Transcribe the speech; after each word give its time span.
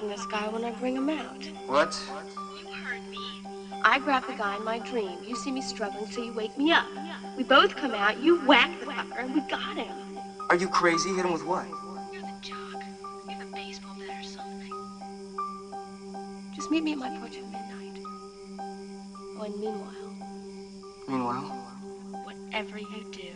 cold 0.00 0.12
this 0.12 0.26
guy 0.26 0.48
when 0.48 0.64
I 0.64 0.70
bring 0.72 0.96
him 0.96 1.08
out. 1.08 1.44
What? 1.66 1.98
You 2.62 2.72
heard 2.72 3.06
me. 3.08 3.18
I 3.84 3.98
grab 3.98 4.26
the 4.26 4.34
guy 4.34 4.56
in 4.56 4.64
my 4.64 4.78
dream. 4.78 5.18
You 5.26 5.36
see 5.36 5.50
me 5.50 5.60
struggling, 5.62 6.10
so 6.10 6.22
you 6.22 6.32
wake 6.32 6.56
me 6.58 6.72
up. 6.72 6.86
We 7.36 7.44
both 7.44 7.76
come 7.76 7.92
out, 7.94 8.18
you 8.22 8.40
whack 8.46 8.70
the 8.80 8.86
fucker, 8.86 9.18
and 9.18 9.34
we 9.34 9.40
got 9.42 9.76
him. 9.76 9.94
Are 10.48 10.56
you 10.56 10.68
crazy? 10.68 11.10
Hit 11.10 11.24
him 11.24 11.32
with 11.32 11.44
what? 11.44 11.66
You're 12.12 12.22
the 12.22 12.32
jock. 12.40 12.82
You 13.28 13.34
have 13.34 13.46
a 13.46 13.52
baseball 13.52 13.94
bat 13.98 14.20
or 14.20 14.22
something. 14.28 14.72
Just 16.54 16.70
meet 16.70 16.82
me 16.82 16.92
at 16.92 16.98
my 16.98 17.10
porch 17.18 17.36
at 17.36 17.44
midnight. 17.44 18.04
Oh, 19.38 19.42
and 19.44 19.56
meanwhile, 19.60 19.94
Meanwhile? 21.08 21.56
whatever 22.24 22.78
you 22.78 23.06
do, 23.12 23.32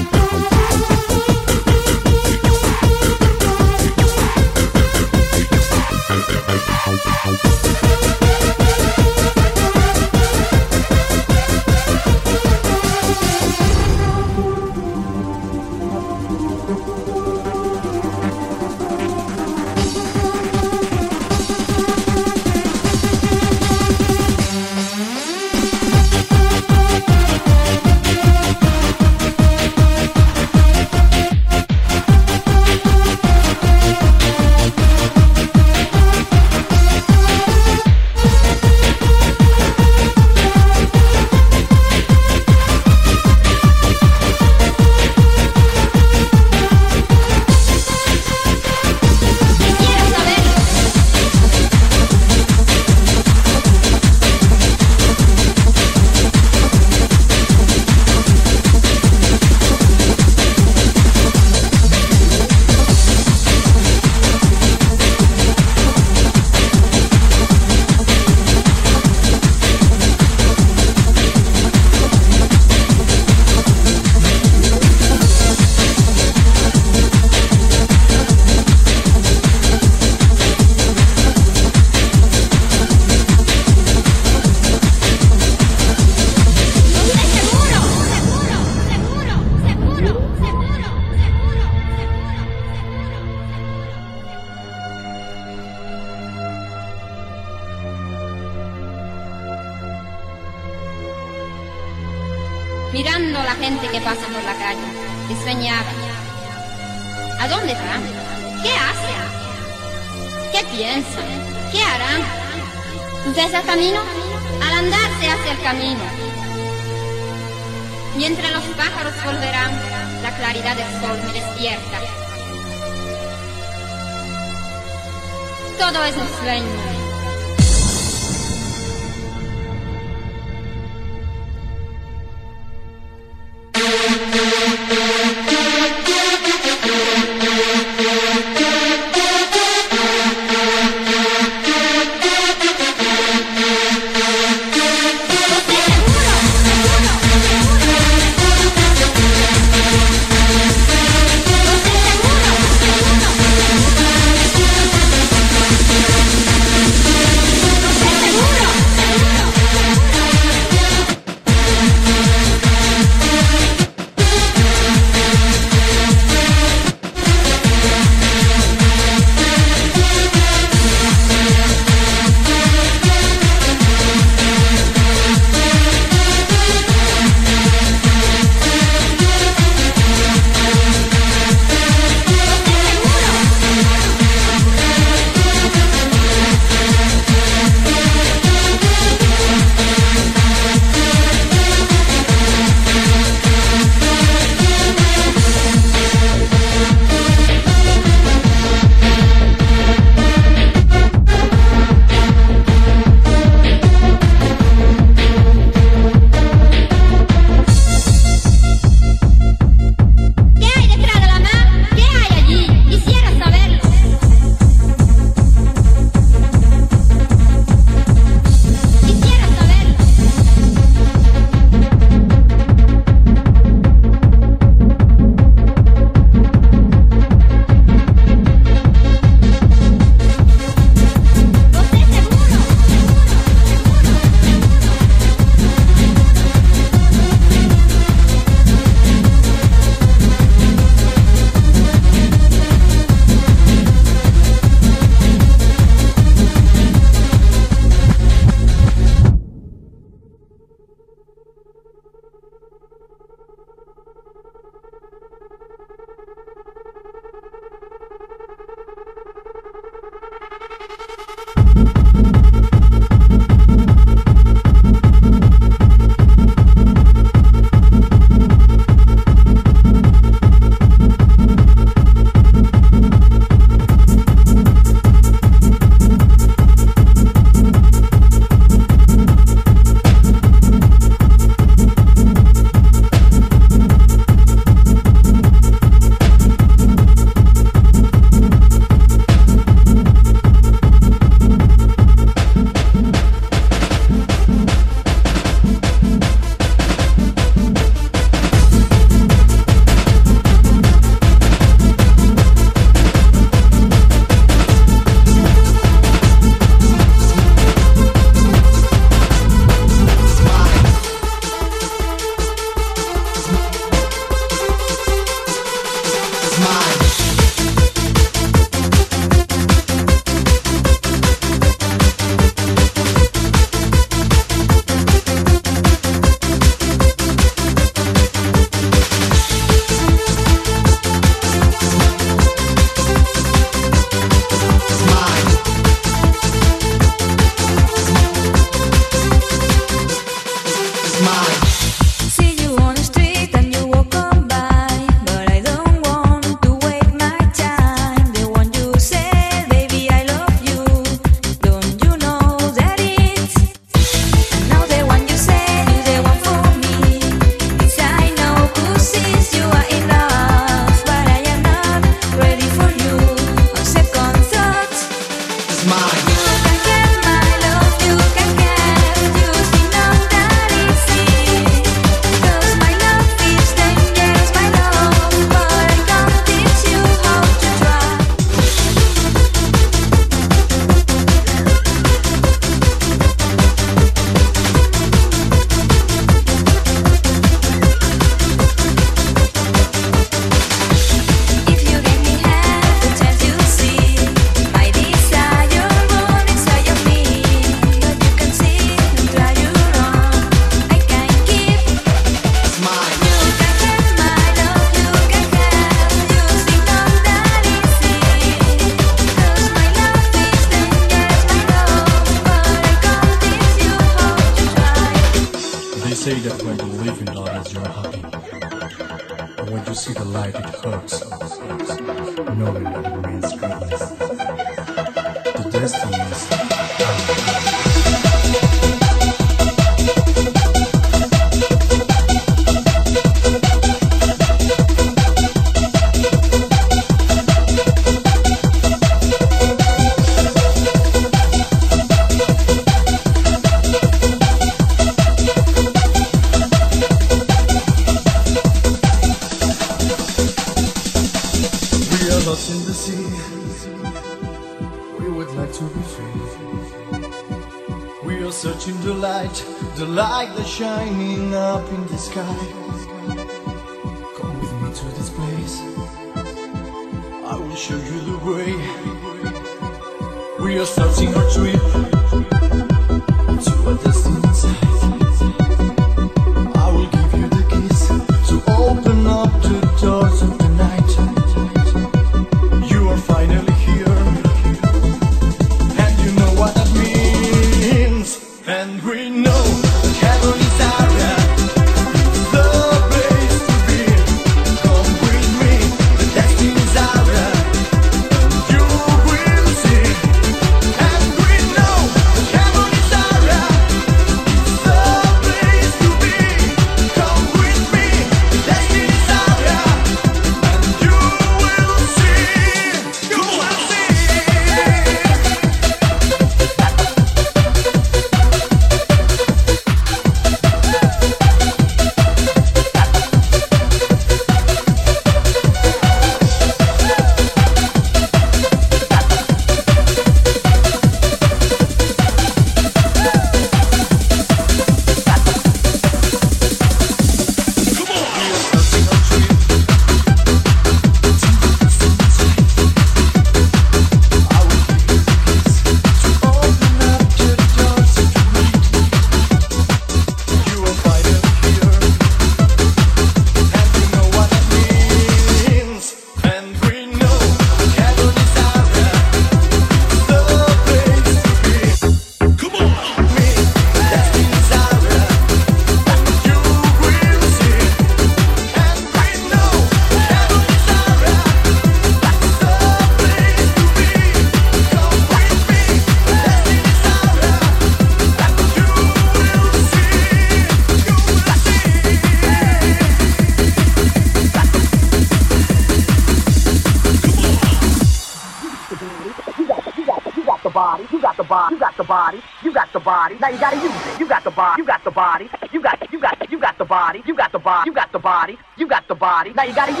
you 599.71 599.75
gotta 599.75 600.00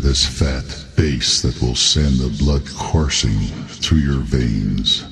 this 0.00 0.24
fat 0.24 0.64
bass 0.96 1.42
that 1.42 1.60
will 1.60 1.74
send 1.74 2.16
the 2.18 2.34
blood 2.42 2.62
coursing 2.74 3.38
through 3.68 3.98
your 3.98 4.20
veins. 4.20 5.09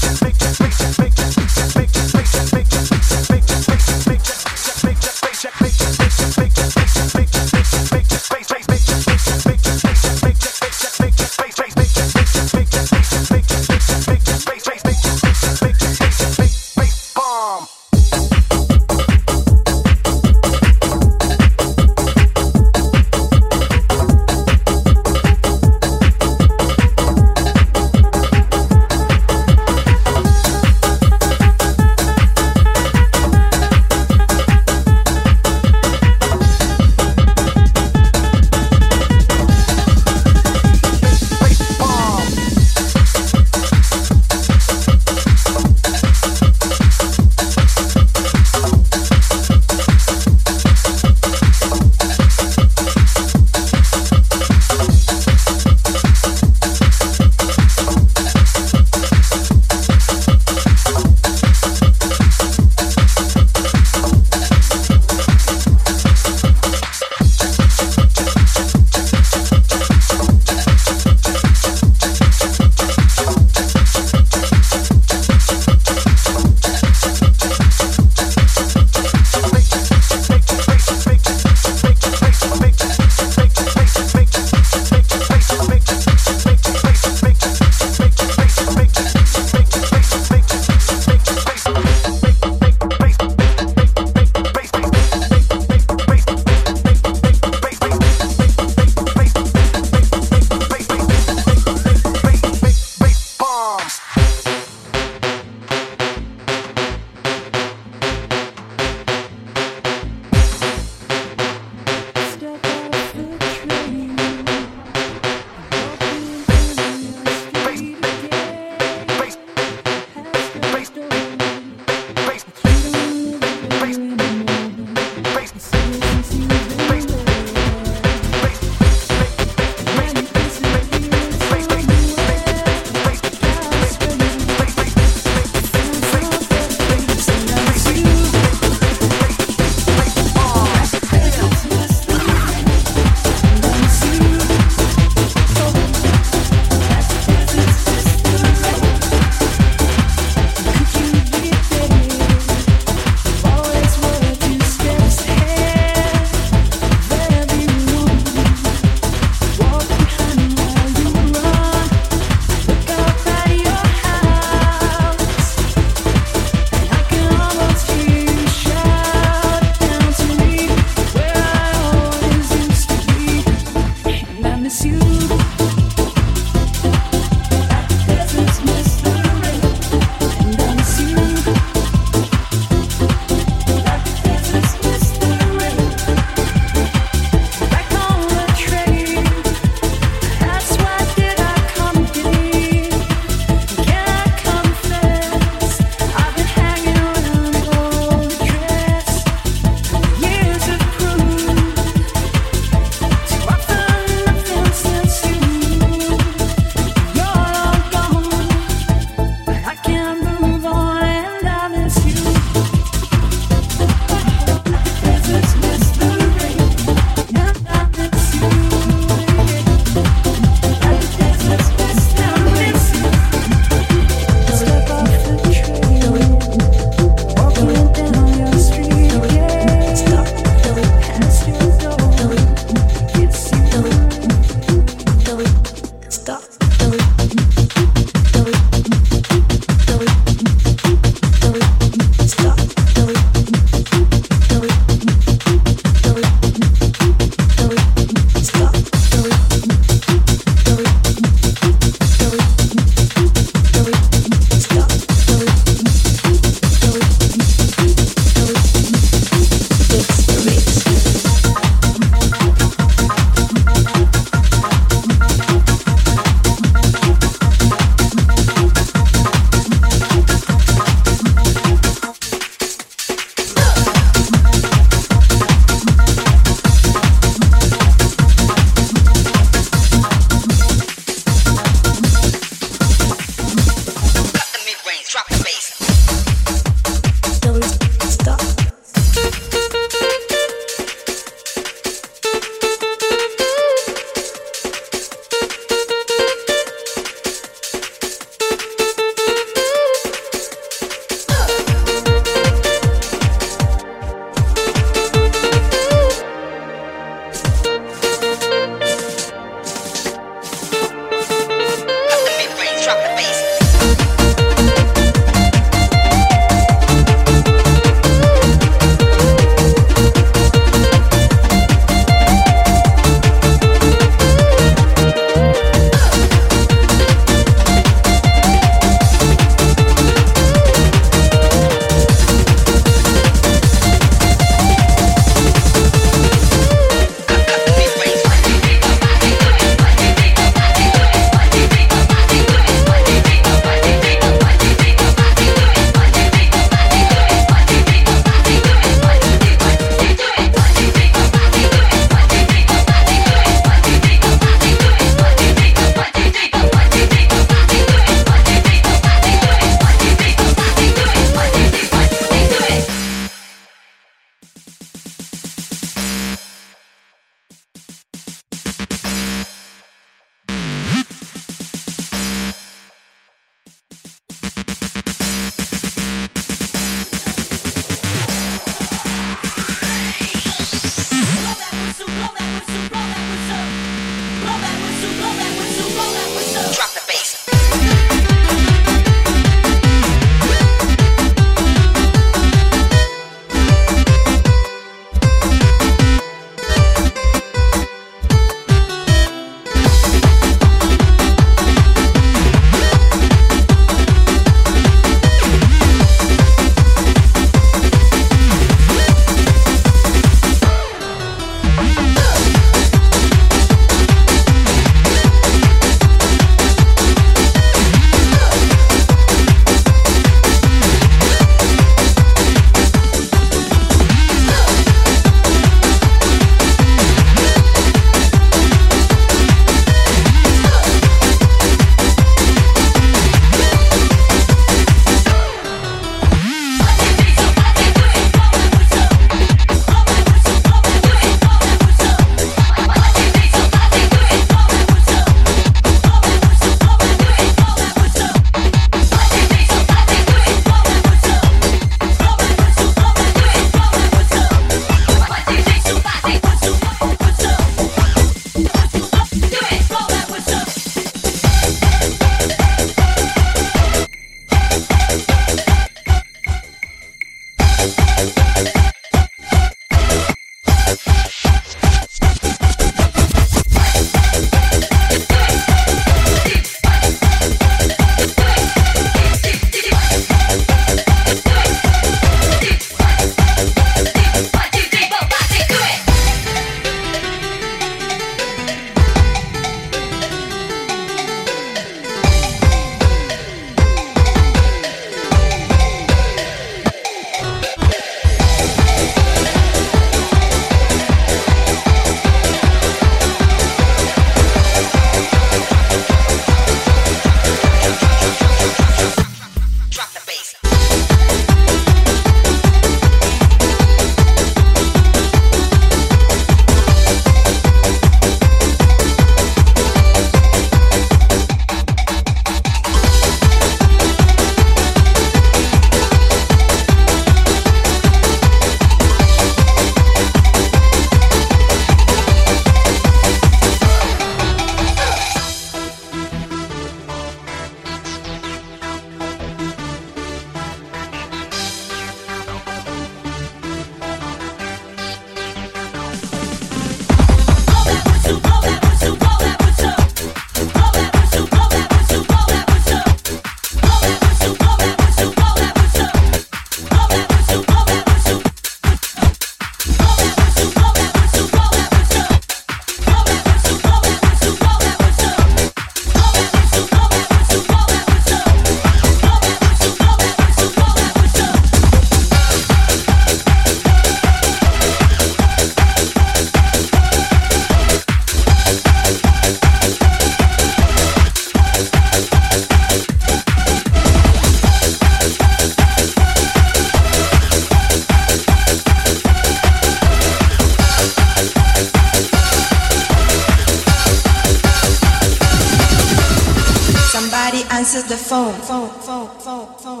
Answers 597.84 598.04
the 598.04 598.16
phone. 598.16 598.54
phone, 598.62 598.88
phone, 599.02 599.28
phone, 599.40 600.00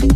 phone. 0.00 0.15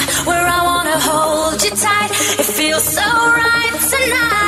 feel 2.71 2.79
so 2.79 3.01
right 3.01 3.79
tonight. 3.81 4.40